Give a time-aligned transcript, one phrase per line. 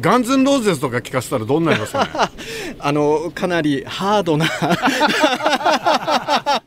[0.00, 2.10] ガンズンローゼスとか聞かせたらどうなりますかね？
[2.78, 4.46] あのかなりハードな。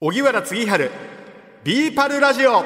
[0.00, 0.90] 荻原次春
[1.64, 2.64] ビーパルラジオ。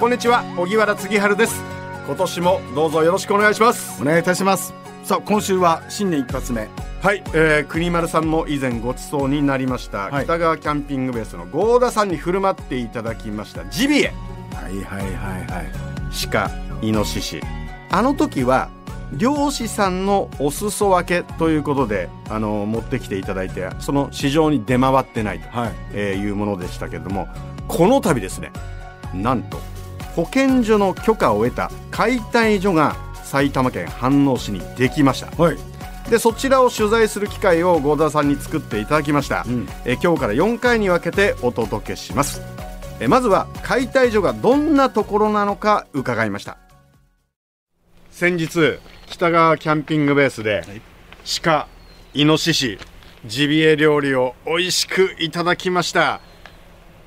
[0.00, 1.62] こんにちは荻原次春です。
[2.06, 4.00] 今年もどうぞよろしくお願いします。
[4.02, 4.72] お願いいたします。
[5.04, 6.68] さあ今週は新年一発目。
[7.02, 10.24] はい、えー、国丸さんも以前ごちそうになりました、はい。
[10.24, 13.64] 北川キャンピングベースの合田さんに振る舞っていただきました。
[13.66, 14.14] ジビエ。
[14.54, 15.10] はいはいはい
[15.52, 15.72] はい。
[16.30, 17.40] 鹿イノシシ
[17.92, 18.70] あの時は
[19.12, 25.72] 漁師さんのお裾分けということであの持ってきていただいてその市場に出回ってないと、はい。
[25.92, 27.28] えーいうものでしたけれども
[27.68, 28.50] この度ですね
[29.14, 29.58] なんと
[30.16, 35.42] 保健所の許可を得た解体所が埼玉県飯能市にできました。
[35.42, 35.56] はい。
[36.10, 39.68] でそちらを取材する機会を合田さんに作っていただきました、うん。
[39.84, 42.42] え今日から4回に分けてお届けします
[43.00, 46.58] えまずは解体所がどんなところなのか伺いました
[48.22, 50.62] 先日北川キャンピングベースで、
[51.42, 51.66] 鹿
[52.14, 52.78] イノシシ
[53.26, 56.20] ジビエ料理を美味しくいただきました。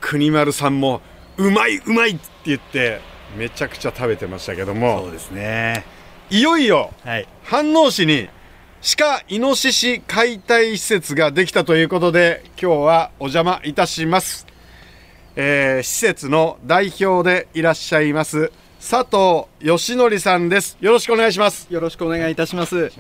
[0.02, 1.00] 国丸さんも
[1.38, 3.00] うまいうまいって言って
[3.38, 5.10] めちゃくちゃ食べてましたけども。
[5.10, 5.86] ですね。
[6.30, 7.30] いよいよはい。
[7.46, 8.28] 飯能市に
[8.98, 14.46] 鹿イノシシ解体施設ができたということで今日はお邪魔いたします、
[15.38, 18.52] えー施設の代表でいらっしゃいます
[18.88, 20.78] 佐藤義則さんです。
[20.80, 21.66] よろしくお願いします。
[21.72, 22.92] よろしくお願いいたします。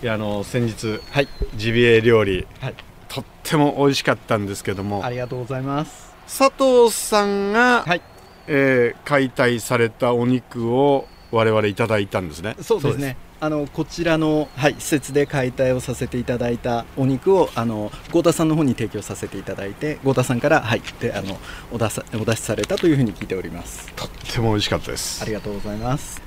[0.00, 1.28] いやあの先日はい。
[1.56, 2.74] ジビエ料理はい。
[3.08, 5.04] とっても美味しかったんですけども。
[5.04, 6.14] ありがとうございます。
[6.28, 8.00] 佐藤さんが、はい。
[8.46, 12.54] えー解体されたお肉を我々いただいたんですね。
[12.60, 21.38] そうですねあのこちらの、はい、施設で解体をさせていただいたお肉をあの合田さんの方に提供させていただいて合田さんから、はい、であの
[21.72, 23.92] お出さお出しされたというふうに聞いております。
[23.94, 26.20] とっても美味しかったですありがとうございます。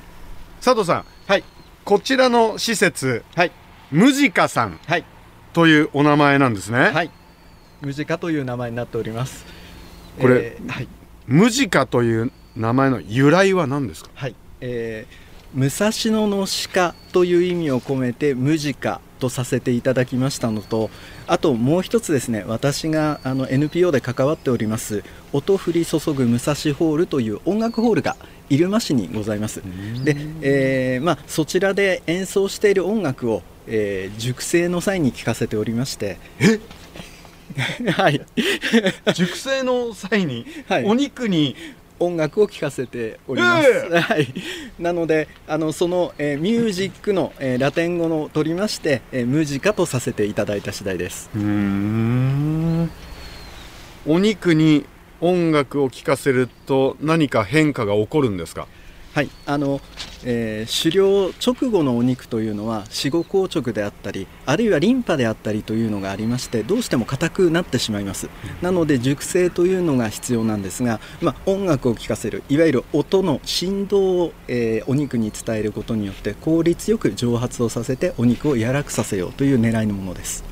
[0.64, 1.44] 佐藤さんはい
[1.84, 3.52] こちらの施設はい。
[3.90, 5.04] ムジカさんはい
[5.52, 7.10] というお名前なんですね、はい。
[7.82, 9.44] ムジカという名前になっております。
[10.18, 10.88] これえーはい。
[11.26, 14.10] ムジカという名前の由来は何ですか？
[14.14, 15.21] はい、えー
[15.54, 20.90] 武蔵野の鹿という意味を込めてムジカとさせていただきましたのと
[21.26, 28.16] あともう一つですね私があの NPO で関わっております音降り注ぐ武蔵ホールという音楽ホールが
[28.50, 29.62] 入間市にございます。
[30.04, 36.18] で、えーまあ、そちらで演奏している音楽を、えー熟成の際に聴かせておりまして。
[36.38, 36.60] え？
[37.92, 38.20] はい。
[39.14, 40.44] 熟成の際に？
[40.68, 40.84] はい。
[40.84, 41.56] お肉に
[42.02, 44.26] 音楽を聴かせております、えはい、
[44.78, 51.30] なのであのその、えーミュージックの、えーラテン語の取りまして、えームジカとさせていただいた次第です。
[51.34, 52.90] うーん。
[54.06, 54.84] お肉に
[55.20, 58.66] 音楽を聴かせると何か変化が起こるんですか？
[59.14, 59.80] はいあの、
[60.24, 68.30] えー狩猟直後のお肉というのは死後硬直であったりあるいはリンパであったりというのがありましてどうしても硬くなってしまいます。
[68.62, 80.44] なので熟成というのが必要なんですが、まあ、音楽を聴かせるいわゆる音の振動を、えーお肉に伝えることによって効率よく蒸発をさせてお肉を柔らかくさせようという狙いのものです。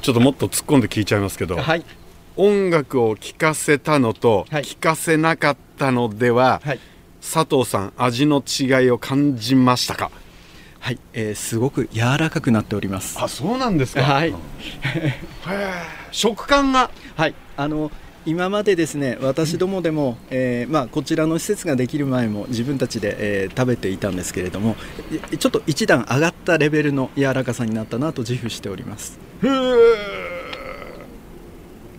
[0.00, 1.84] ちょっともっと突っ込んで聞いちゃいますけど、はい
[2.36, 4.64] 音楽を聴かせたのとはい。
[4.64, 6.80] 聴かせなかったのでは、はい。
[7.20, 10.10] 佐藤さん味の違いを感じましたか？
[10.78, 13.18] はい、えーすごく柔らかくなっております。
[13.20, 14.32] あそうなんですか、はい。
[16.12, 16.90] 食感が？
[17.16, 17.90] はい、あの
[18.24, 24.76] 今までですね私どもでも、えーまあ、こちらの施設ができる前も自分たちで、えー食べていたんですけれども
[25.32, 29.18] いちょっと一段上がったレベルの柔らかさになったなと自負しております。
[29.42, 30.25] へー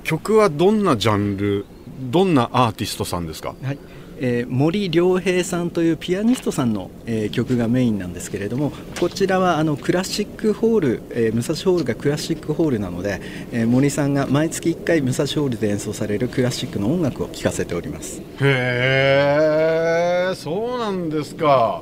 [0.08, 1.66] 曲はどんなジャンル
[2.00, 3.56] どんなアーティストさんですか？
[3.62, 3.78] はい。
[4.20, 13.20] えー森良平さんというピアニストさんの、えー曲がメインなんですけれどもこちらはあのクラシックホール、えー武蔵ホールがクラシックホールなので、
[13.52, 18.22] えー森さんが毎月1回武蔵ホールで演奏されるクラシックの音楽を聴かせております。
[18.42, 21.82] へえそうなんですか。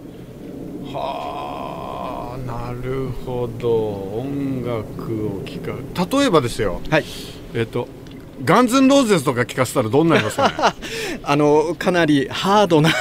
[0.91, 3.69] はあなるほど。
[4.19, 6.81] 音楽を聴か例えばですよ。
[6.89, 7.05] はい。
[7.53, 7.87] えっと
[8.43, 10.55] ガンズンローゼスとか聴かせたらどんなりますかね？
[11.23, 12.89] あのかなりハードな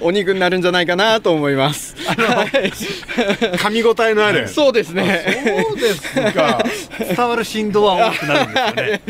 [0.00, 1.94] お肉になるんじゃないかなと思います。
[2.06, 4.48] はい噛み応えのある。
[4.52, 5.64] そうですね。
[5.66, 6.62] そうですか。
[6.98, 9.00] 伝わる振動は大きくなるんですよね。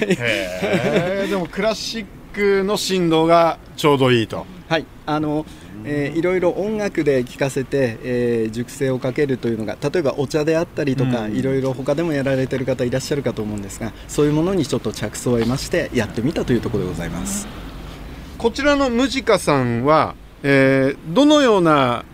[0.00, 4.46] へえでもクラシックの振動がちょうどいいと。
[4.68, 5.44] はい、あの、
[5.84, 17.46] えーいろいろ音楽で聴かせて、えー熟成をかけるというのが例えばお茶であったりとか、うんいろいろ他でもやられてる方いらっしゃるかと思うんですがそういうものにちょっと着想を得ましてやってみたというところでございます。
[18.38, 22.04] こちらのムジカさんは、えーどのような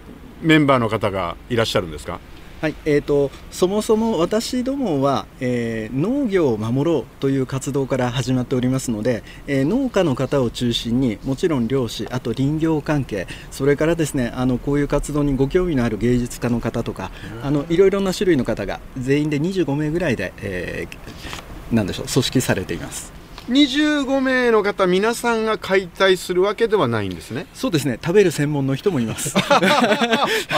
[0.42, 2.20] メンバーの方がいらっしゃるんですか？
[2.60, 17.10] はいえー、とそもそも私どもは、えー農業を守ろうという活動から始まっておりますので、えー農家の方を中心にもちろん漁師あと林業関係それからですねあのこういう活動にご興味のある芸術家の方とか
[17.42, 23.12] あのいろいろな種類の方が全員で25名ぐらいで、えーなんでしょう組織されています
[23.48, 27.46] 25名の方皆さんが解体するわけではないんですね。
[27.54, 27.98] そうですね。
[28.02, 29.34] 食べる専門の人もいます。
[29.38, 29.40] あ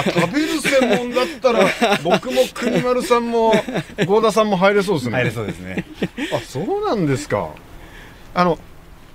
[0.04, 1.66] 食べる専門だったら
[2.02, 3.52] 僕も国丸さんも
[4.06, 5.12] 合田さんも入れそうですね。
[5.18, 5.84] 入れそうですね。
[6.32, 7.50] あそうなんですか。
[8.34, 8.58] あの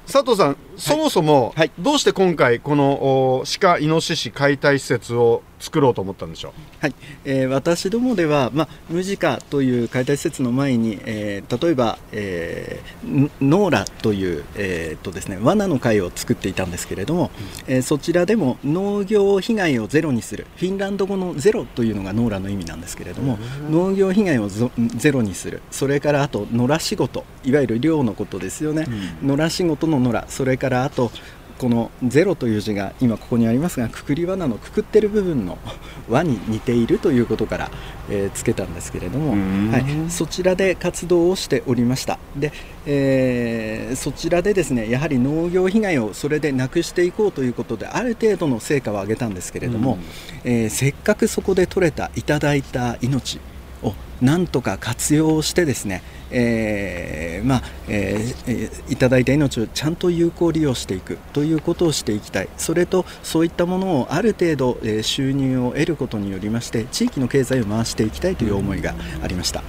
[0.05, 1.71] 佐藤さん、そもそも、はい。
[1.79, 17.31] どうして今回このお鹿イノシシ解体施設を作ろうと思ったんでしょはい、えー私どもでは、まあ、ムジカという解体施設の前に、えー例えば、えーノーラという、えーっとですね、罠の会を作っていたんですけれども、
[17.67, 23.37] えーそちらでも農業被害をゼロにするフィンランド語のゼロというのがノーラの意味なんですけれども
[23.69, 28.85] 農業被害をぞゼロにするそれからあと野良仕事いわゆる漁のことですよね、
[29.23, 31.11] 野良仕事の野良それからあと
[31.59, 35.57] この「ゼロ」という字が今ここにありますがくくり罠のくくってる部分の
[36.09, 37.71] 輪に似ているということから、
[38.09, 39.71] えーつけたんですけれども、ん。
[39.71, 42.17] はい、そちらで活動をしておりました。
[42.35, 42.51] で、
[42.85, 49.99] えーそちらでですねやはり農業被害をそれでなくしていこうということである程度の成果を上げたんですけれども、
[50.43, 53.39] えーせっかくそこで取れたいただいた命
[53.83, 56.01] をなんとか活用してですね、
[56.33, 69.63] えーまあえーいただいた命をちゃんと有効利用していくということをしていきたいそれとそういったものをある程度、えー収入を得ることによりまして地域の経済を回していきたいという思いがありました。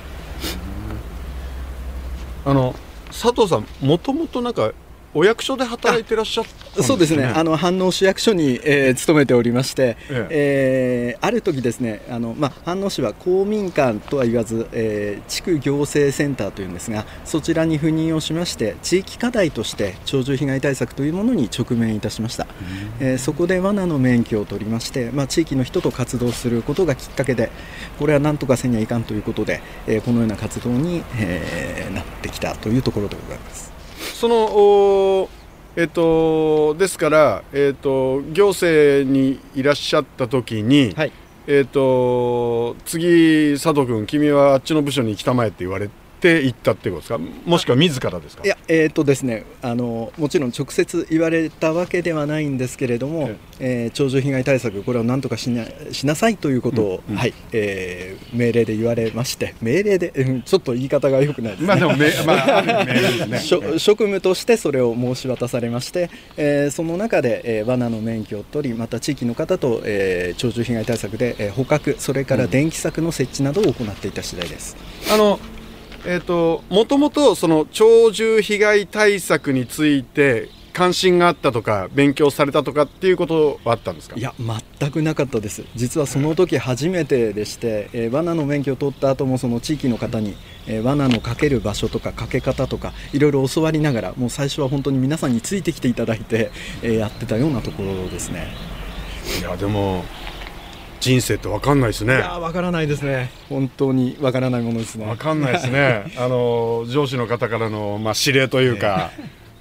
[2.47, 2.75] あの
[3.09, 4.73] 佐藤さんもともとなんか
[5.15, 11.19] お役所で働いてらっしゃったね、そうですね、あの飯能市役所に、えー勤めておりまして、ええ。
[11.21, 22.47] ーある時ですね、あのまあ、飯能市は公民館とは言わず、えー地区行政センターというんですが、そちらに赴任をしまして、地域課題として鳥獣被害対策というものに直面いたしました、
[23.01, 27.51] えーそこで罠の免許を取りまして、まあ、地域の人と活動することがきっかけで、
[27.99, 33.74] これはなんとかせにはいかんということで、えーこのような活動に、えーなってきたというところでございます。
[34.25, 35.29] そのお
[35.77, 41.13] えっとですからえっと行政にいらっしゃった時に、はい。
[41.47, 45.93] えっと次佐藤君君はあっちの部署に来たまえって言われて
[46.45, 47.49] 行ったっていうことですか？
[47.51, 48.45] もしくは自らですか？
[48.45, 53.31] いや、えーとですね、あのもちろん直接言われたわけではないんですけれども、
[53.61, 57.19] えー鳥獣被害対策、これをなんとかしなしなさいということを、うんうん。
[57.19, 61.67] はいえー命令で言われまして、命令で、うんちょっと言い方が良くないですね。
[61.69, 63.39] まあでもめ、まあ、ある意味メールですね。
[63.41, 74.77] 職職務としてそれを申し渡されまして、えーその中で、えー罠の免許を取りまた地域の方と、えー鳥獣被害対策で、えー捕獲それから電気柵の設置などを行っていた次第です。
[75.13, 75.39] あの
[76.07, 84.17] えっ、ともともとその鳥獣被害対策について関心があったとか勉強されたとかっていうことはあったんですか？
[84.17, 84.35] いや
[84.79, 85.63] 全くなかったです。
[85.77, 90.37] 実はその時初めてでして、えー罠の免許を取った後もその地域の方に、
[90.67, 96.51] えー罠のかける場所とかかけ方とかいろいろ教わりながらもう最初は本当に皆さんについてきていただいて、
[96.83, 98.49] えーやってたようなところですね。
[99.41, 100.05] いやでも
[101.05, 102.15] 人生って分かんないですね。
[102.15, 103.31] いやーわからないですね。
[103.49, 105.05] 本当にわからないものですね。
[105.05, 106.05] 分かんないですね。
[106.17, 109.11] あの上司の方からの、まあ、指令というか、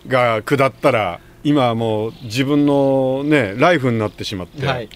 [0.07, 4.89] が下ったら今はもう自分のねライフになってしまって、はい。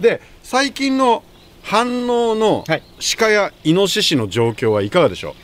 [0.00, 1.22] で最近の
[1.62, 2.82] 反応のはい。
[3.18, 5.34] 鹿やイノシシの状況はいかがでしょう？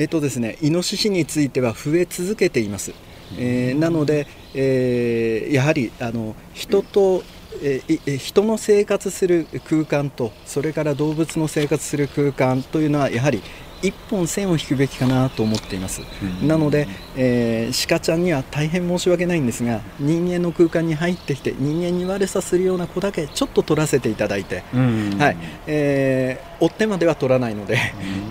[0.00, 2.92] えっ、とですね、イノシシについては増え続けています。
[3.38, 7.22] えーなので、えーやはりあの人と、
[7.62, 13.42] ええ人の生活する空間とそれから動物の生活する空間というのはやはり
[13.82, 16.02] 一本線を引くべきかなと思っています、
[16.40, 25.36] なので、えー鹿ちゃんには大変申し訳ないんですが人間の空間に入ってきて人間に悪さするような子だけちょっと取らせていただいて、はい。
[25.66, 27.76] えー追ってまでは取らないので、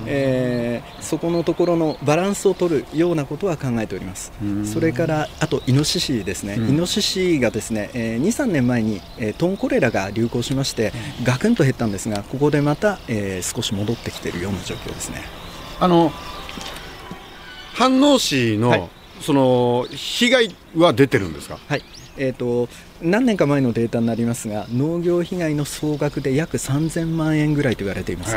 [0.06, 4.32] えーそこのところのバランスを取るようなことは考えております、
[4.64, 6.70] それからあとイノシシですね、うん。
[6.70, 15.24] イノシシがですね、えー、23年前に、えートンコレラが流行しまして、ガクンと減ったんですがここでまた、えー少し戻ってきているような状況ですね。
[15.82, 16.14] あの
[17.74, 18.90] 飯能市の、はい。
[19.22, 21.60] その被害は出てるんですか？
[21.68, 21.84] はい。
[22.18, 22.68] えー、と
[23.02, 28.36] 何年か前のデータになりますが農業被害の総額で約3000万円ぐらいと言われています。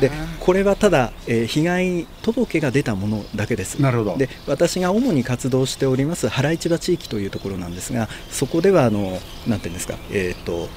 [0.00, 3.80] でこれはただ、えー被害届が出たものだけです。
[3.80, 4.16] なるほど。
[4.16, 10.68] で私が主に活動しております原市場地域というところなんですがそこではあのなんていうんですかえっ、と、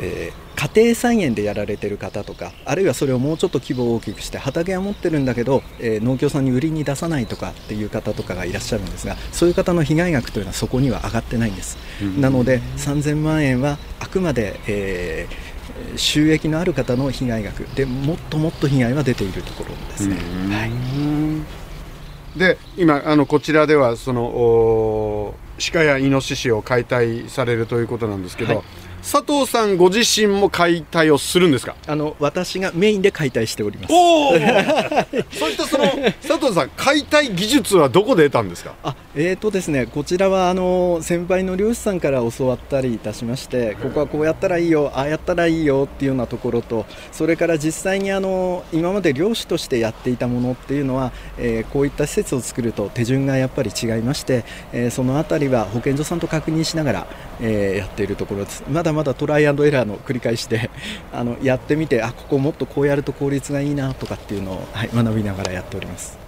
[0.00, 11.76] えー家庭菜園でやられてる方とかあるいはそれをもうちょっと規模を大きくして畑は持ってるんだけど、えー農協さんに売りに出さないとかっていう方とかがいらっしゃるんですがそういう方の被害額というのはそこには上がってないんです、
[12.18, 15.58] なので3000万円はあくまで、えー
[15.96, 17.60] 収益のある方の被害額。
[17.74, 20.16] でもっともっと被害は出ているところですね。
[20.50, 22.38] はい。
[22.38, 25.34] で今あのこちらではそのお
[25.72, 28.64] 鹿やイノシシを解体されるということなんですけど、はい
[29.02, 31.76] 佐藤さんご自身も解体をするんですか？
[31.86, 33.92] あの私がメインで解体しております。
[33.92, 34.32] おお
[35.32, 35.84] そういったその
[36.26, 38.74] 佐藤さん解体技術はどこで得たんですか？
[38.82, 57.06] あえーとですね、こちらはあの先輩の漁師さんから教わったりいたしまして、ここはこうやったらいいよ、ああやったらいいよっていうようなところと、それから実際にあの今まで漁師としてやっていたものっていうのは、えーこういった施設を作ると手順がやっぱり違いまして、えーそのあたりは保健所さんと確認しながら、
[57.40, 58.64] えーやっているところです。
[58.68, 60.70] まだまだトライアンドエラーの繰り返しで、
[61.12, 66.18] あのやってみて、あここもっとこうやると効率がいいなとかっていうのを、はい、学びながらやっております。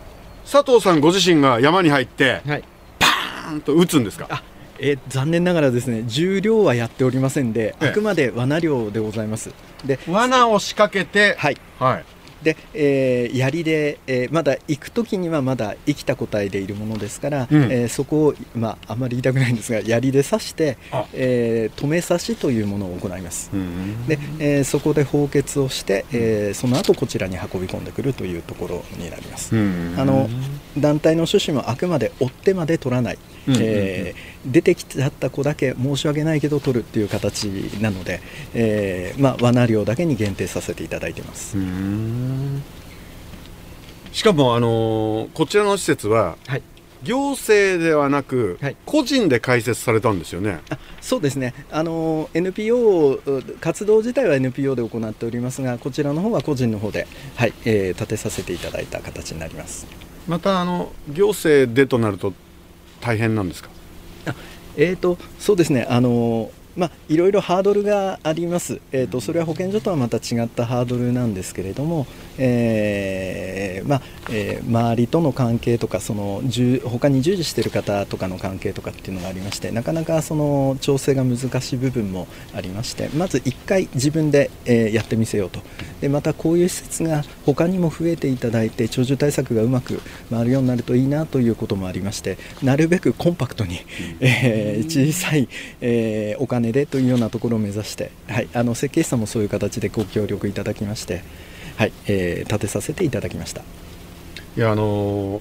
[0.50, 2.64] 佐藤さんご自身が山に入ってはい
[2.99, 4.26] パーンと撃つんですか？
[4.31, 4.43] あ
[4.79, 9.50] えー残念ながらですね重量はやっておりませんで、ええあくまで罠漁でございます。
[9.85, 11.57] で、罠を仕掛けてはい。
[11.79, 12.05] はい
[12.42, 23.50] で、えー槍で、えーまだ行く時にはまだ生きた個体でいるものですから、うんえーそこを、まあ、あまり言いたくないんですが槍で刺してあ、えー止め刺しというものを行います。
[23.52, 29.54] うんで、えーそこで放血をして、えーその後こちらに運び込んでくるというところになります。
[29.54, 30.28] うんあの
[30.78, 37.44] 団体の趣旨もあくまで追ってまで取らない、えー出てきちゃった子だけ申し訳ないけど取るっていう形
[37.80, 38.22] なので、
[38.54, 41.58] えーまあ、罠漁だけに限定させていただいてます。
[41.58, 42.62] うん。
[44.12, 46.62] しかもあのーこちらの施設ははい
[47.02, 50.61] 行政ではなく、はい個人で開設されたんですよね。
[50.71, 53.21] あそうですねあの NPO
[53.61, 59.87] 活動自体は NPO で行っておりますがこちらの方は個人の方で、はいえー立てさせていただいた形になります。
[60.28, 62.33] またあの行政でとなると
[63.00, 63.71] 大変なんですか？
[64.76, 72.07] えー、とそうですね、あのまあ、いろいろハードルがあります、えー、とそれは保健所とはまた違ったハードルなんですけれども、
[72.42, 85.61] えーまあえー周りとの関係とかその従他に従事している方とかの関係とかっていうのがありましてなかなかその調整が難しい部分もありましてまず1回自分で、えーやってみせようと。
[86.00, 93.80] でまたこういう施設が他にも増えていただいて鳥獣対策がうまく回るようになるといいなということもありましてなるべくコンパクトに、
[94.20, 95.49] えー小さい、
[95.80, 101.23] えーお金でというようなところを目指して、はい、あの設計士さんもそういう形でご協力いただきまして、
[101.80, 103.62] はいえー建てさせていただきました。
[104.54, 105.40] いやあの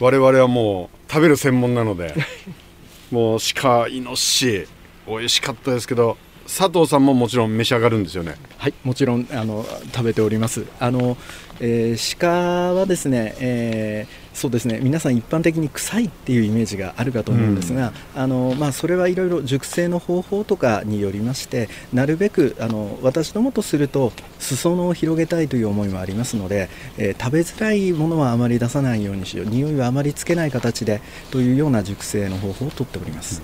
[0.00, 2.12] 我々はもう食べる専門なので
[3.12, 4.68] もう鹿イノシシ
[5.06, 8.36] 美味しかったですけど佐藤さんももちろん召し上がるんですよね？
[8.56, 10.64] はい、もちろんあの食べております。
[10.80, 11.16] あの、
[11.60, 12.28] えー鹿
[12.74, 31.00] はですね、えーそうですね、皆さん一般的に臭いっていうイメージがあるかと思うんですが、あのまあそれはいろいろ熟成の方法とかによりまして、なるべくあの私どもとすると裾野を広げたいという思いもありますので、えー食べづらいものはあまり出さないようにしよう、匂いはあまりつけない形で
[31.30, 33.40] というような熟成の方法をとっております。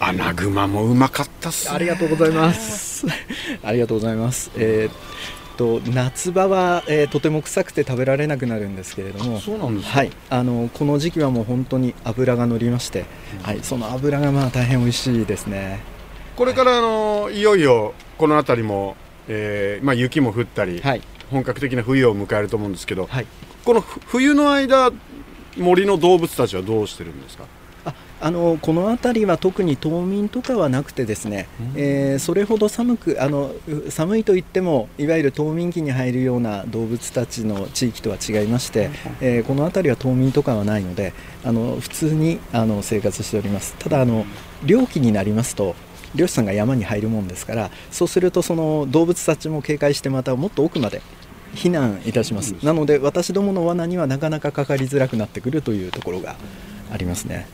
[0.00, 1.74] アナグマもうまかったっすね。
[1.74, 3.06] ありがとうございます。
[3.64, 4.50] ありがとうございます。
[4.56, 4.94] えーっ
[5.56, 13.06] と夏場は、えーとても臭くて食べられなくなるんですけれども、そうなんですかはい、あのこの時期はもう本当に脂が乗りまして、
[13.42, 15.80] はい、その脂がまあ大変美味しいですね。
[16.36, 21.02] これからあのいよいよこの辺りも、えーまあ、雪も降ったり、はい、
[21.32, 23.26] 本格的な冬を迎えると思うんですけど、はい。
[23.64, 24.92] このふ冬の間
[25.56, 27.42] 森の動物たちはどうしてるんですか？
[28.20, 41.12] ああのこの辺りは特に冬眠とかはなくてですね、えーそれほど寒くあのう寒いといってもいわゆる冬眠期に入るような動物たちの地域とは違いまして、えーこの辺りは冬眠とかはないので
[41.44, 43.74] あの普通にあの生活しております。
[43.78, 44.26] ただあの
[44.64, 45.74] 猟期になりますと
[46.14, 51.02] 漁師さんが山に入るもんですからそうするとその動物たちも警戒してまたもっと奥まで
[51.54, 56.36] 避難いたします、なので私どもの罠にはなかなかかかりづらくなってくるというところが
[56.92, 57.46] ありますね。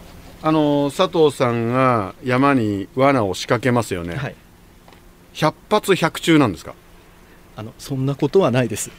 [0.47, 4.35] あの佐藤さんが山に罠を仕掛けますよね、はい。
[5.33, 6.75] 100発100中なんですか？
[7.57, 8.91] あのそんなことはないです。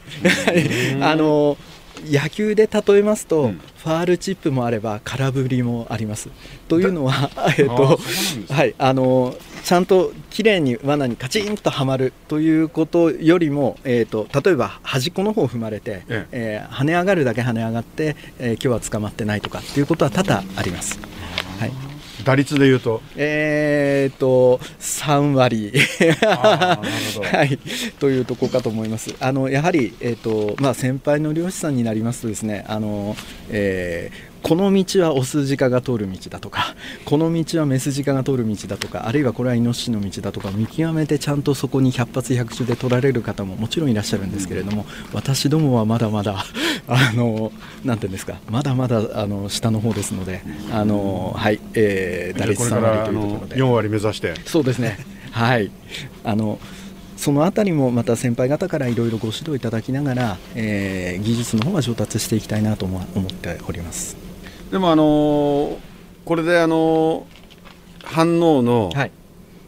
[1.00, 1.56] あの
[2.04, 3.60] 野球で例えますと、うん。
[3.76, 6.30] ファールチップもあれば空振りもあります。
[6.66, 8.00] というのは、 えーと
[8.52, 16.62] はいあのちゃんときれいに罠にカチンとはまるということよりも、えーと、例えば端っこの方を踏まれて、ええ。
[16.62, 20.98] えー、跳ね上がるだけ跳ね上がって、えー、今日は捕まってないとかっていうことは多々あります。
[21.58, 21.72] はい。
[22.24, 23.02] 打率でいうと。
[23.16, 25.72] えーと3割。
[27.32, 27.58] はい、
[27.98, 29.14] というところかと思います。
[29.20, 33.16] あのやはり、えーとまあ、先輩の漁師さんになりますとですねあの、
[33.50, 46.44] えー、この道はオスジカが通る道だとかこの道はメスジカが通る道だとかあるいはこれはイノシシの道だとか見極めてちゃんとそこに百発百中で取られる方ももちろんいらっしゃるんですけれども私どもはまだまだ
[46.86, 47.50] あの
[47.84, 53.56] なんていうんですかまだまだあの下の方ですのであのはい、えー、打率3割というところで。
[53.56, 54.34] 4割目指して。
[54.44, 54.98] そうですね。
[55.32, 55.72] はい。
[56.22, 56.60] あの
[57.16, 64.25] そのあたりもまた先輩方からいろいろご指導いただきながら、えー、技術の方は上達していきたいなと思っております。
[64.70, 65.76] でもあのー、
[66.24, 68.90] これであのー、反応の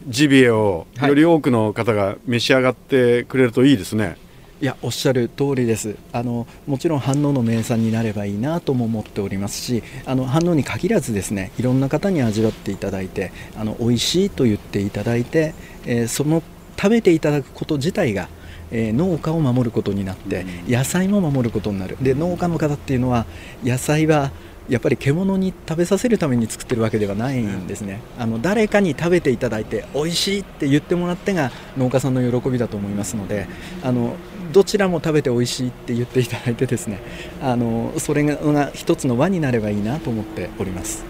[0.07, 4.05] ジビエをより多くの方が召し上がってくれるといいですね。
[4.05, 4.17] はい
[4.61, 5.95] いやおっしゃる通りです。
[6.11, 15.53] あのもちろん反応の名産になればいいなとも思っておりますしあの反応に限らずですねいろんな方に味わっていただいてあの美味しいと言っていただいて、
[15.85, 16.43] えー、その
[16.75, 18.27] 食べていただくこと自体が
[18.71, 21.97] えー、農家を守ることになって野菜も守ることになる。
[22.01, 23.25] で農家の方っていうのは
[23.63, 24.31] 野菜は
[24.69, 33.47] やっぱり獣に食べさせるために作ってるわけではないんですね、あの誰かに食べていただいて美味しいって言ってもらってが農家さんの喜びだと思いますので
[33.83, 34.15] あの
[34.51, 36.99] どちらも食べて美味しいって言っていただいてですね
[37.41, 41.05] あのそれが一つの輪になればいいなと思っております。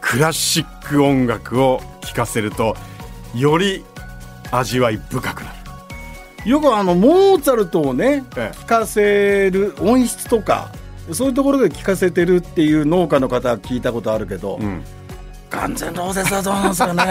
[0.00, 2.76] クラシック音楽を聴かせると
[3.34, 3.84] より
[4.52, 5.64] 味わい深くなる。
[6.48, 10.70] よくあのモーツァルトをね、ええ、聞かせる音質とか
[11.12, 14.82] そういうところで聞かせてるっていう農家の方は聞いたことあるけど、うん、
[15.50, 17.04] 完全ローゼスはどうなんですかね。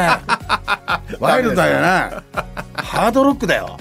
[1.20, 2.18] ワイルドだよね
[2.74, 3.78] ハードロックだよ。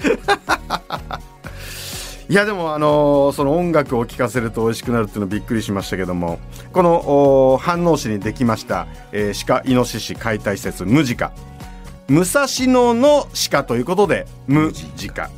[2.29, 6.39] いやでもあのー、その音楽を聴かせると美味しくなるっていうのびっくりしましたけども
[6.71, 11.31] この飯能市にできました、えー、鹿イノシシ解体施設ムジカ
[12.07, 15.29] 武蔵野の鹿ということでムジカ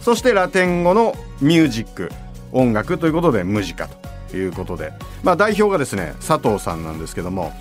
[0.00, 2.12] そしてラテン語のミュージック
[2.52, 4.03] 音楽ということでムジカと
[4.34, 4.92] いうことで、
[5.22, 7.52] まあ、代表がですね佐藤さんなんですけども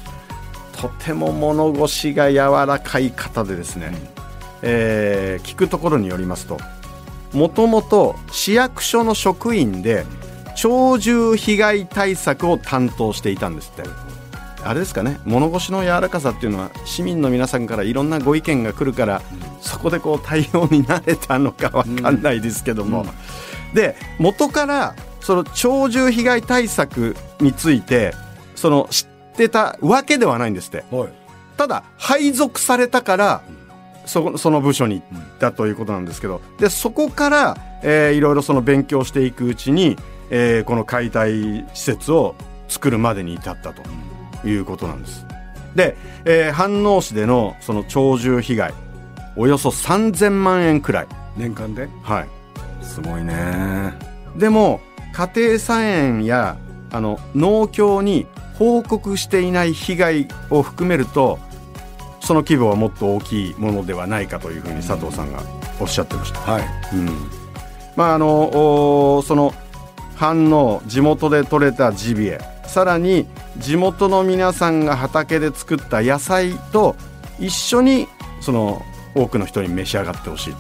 [0.73, 3.95] とても物腰が柔らかい方でですね、うん、
[4.63, 6.57] えー、聞くところによりますと
[7.31, 10.05] もともと市役所の職員で
[10.62, 13.89] 鳥獣被害対策を担当していたんですって。
[14.65, 28.13] あれですかね物腰の柔らかさっていうのは市民の皆さんからいろんなご意見が来るから、うん、そこでこう対応に慣れたのか分かんないですけども、うんうん、で元からその鳥獣被害対策について
[28.55, 31.09] その知ってたわけではないんですって、はい、
[31.57, 33.41] ただ配属されたから
[34.05, 36.41] そその部署に行ったということなんですけど。
[36.59, 39.97] でそこから、えー、いろいろその勉強していくうちに、
[40.29, 42.36] えー、この解体施設を
[42.67, 43.81] 作るまでに至ったと
[44.45, 45.25] いうことなんです。
[45.75, 48.73] で、えー、飯能市でのその鳥獣被害
[49.36, 51.07] およそ3000万円くらい。
[51.38, 51.88] 年間で？
[52.03, 52.27] はい。
[52.83, 53.93] すごいね。
[54.36, 54.81] でも
[55.13, 56.58] 家庭菜園や
[56.91, 61.39] あの農協に報告していない被害を含めると
[62.21, 65.41] その規模はもっと大きいものではないかというふうに佐藤さんが
[65.80, 66.39] おっしゃってました。
[66.39, 67.10] はいうん
[67.95, 69.54] まああのその
[70.15, 76.95] 反応地元で採れたジビエさらに地元の皆さんが畑で作った野菜と
[77.39, 78.08] 一緒に
[78.41, 78.82] その
[79.13, 80.54] 多くの人に召し上がってほしい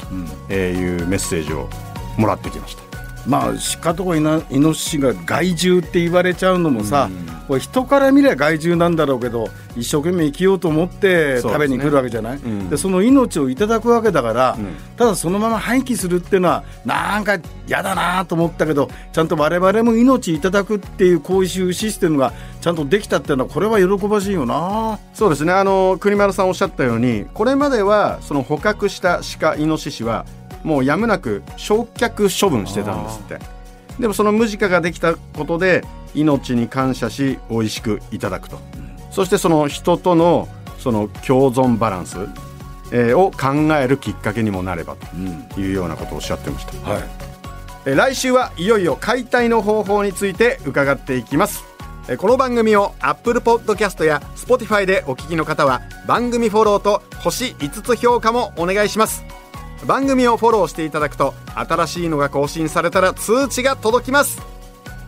[0.47, 1.69] というメッセージを
[2.17, 2.92] もらってきました。
[3.27, 12.37] まあ鹿とかイノシシが害獣って言われちゃうのもさ、うん、これ人から見れば害獣なんだろうけど一生懸命生きようと思って食べに来るわけじゃない？
[12.37, 24.99] そで、ねうん、その命をいただくわけだから、うん、ただそのまま廃棄するっていうのはなんか嫌だなと思ったけどちゃんと我々も命いただくっていうこういうシステムがちゃんとできたっていうのはこれは喜ばしいよな。
[25.13, 25.53] そうですね。
[25.53, 30.25] あの国丸さんおっしゃったようにこれまではその捕獲した鹿イノシシは
[30.63, 33.39] もうやむなく焼却処分してたんですって。
[33.99, 35.83] でもそのムジカができたことで
[36.15, 40.47] 命に感謝し美味しくいただくと、うん、そしてその人との
[40.79, 42.17] その共存バランス、
[42.91, 47.03] えー、を考えるきっかけにもなればというようなことをおっしゃってました、はい、
[47.85, 51.63] え来週はいよいよ解体の方法について伺っていきます。
[52.17, 59.23] この番組を Apple Podcast や Spotify でお聞きの方は番組フォローと星5つ評価もお願いします
[59.85, 64.41] 番組をフォローしていただくと新しいのが更新されたら通知が届きます。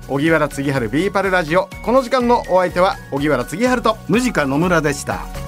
[0.07, 1.67] 荻原次春ビーパルラジオ。
[1.83, 3.97] この時間のお相手は荻原次春と。
[4.07, 5.44] ムジカ野村でした。